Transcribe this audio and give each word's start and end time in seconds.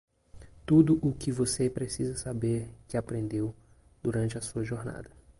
Tudo 0.65 0.97
o 0.99 1.13
que 1.13 1.31
você 1.31 1.69
precisa 1.69 2.17
saber 2.17 2.73
que 2.87 2.97
aprendeu 2.97 3.53
durante 4.01 4.35
a 4.35 4.41
sua 4.41 4.63
jornada. 4.63 5.11